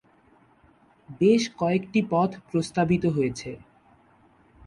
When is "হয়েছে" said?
3.15-3.49